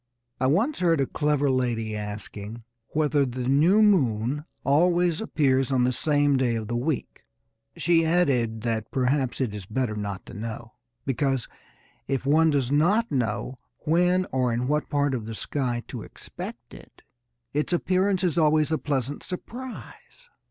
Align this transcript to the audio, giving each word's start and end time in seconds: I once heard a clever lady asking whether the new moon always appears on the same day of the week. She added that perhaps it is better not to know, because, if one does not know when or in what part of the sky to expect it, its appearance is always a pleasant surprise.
I 0.39 0.47
once 0.47 0.79
heard 0.79 0.99
a 0.99 1.05
clever 1.05 1.47
lady 1.47 1.95
asking 1.95 2.63
whether 2.87 3.23
the 3.23 3.47
new 3.47 3.83
moon 3.83 4.45
always 4.63 5.21
appears 5.21 5.71
on 5.71 5.83
the 5.83 5.91
same 5.91 6.37
day 6.37 6.55
of 6.55 6.67
the 6.67 6.75
week. 6.75 7.23
She 7.77 8.03
added 8.03 8.61
that 8.61 8.89
perhaps 8.89 9.39
it 9.39 9.53
is 9.53 9.67
better 9.67 9.95
not 9.95 10.25
to 10.25 10.33
know, 10.33 10.73
because, 11.05 11.47
if 12.07 12.25
one 12.25 12.49
does 12.49 12.71
not 12.71 13.11
know 13.11 13.59
when 13.85 14.25
or 14.31 14.51
in 14.51 14.67
what 14.67 14.89
part 14.89 15.13
of 15.13 15.27
the 15.27 15.35
sky 15.35 15.83
to 15.89 16.01
expect 16.01 16.73
it, 16.73 17.03
its 17.53 17.71
appearance 17.71 18.23
is 18.23 18.39
always 18.39 18.71
a 18.71 18.79
pleasant 18.79 19.21
surprise. 19.21 20.29